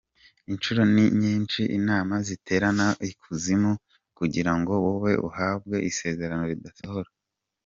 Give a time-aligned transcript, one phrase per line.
[0.51, 3.71] Inshuro ni nyinshi inama ziterana ikuzimu
[4.17, 7.09] kugira ngo wowe wahawe isezerano ridasohora.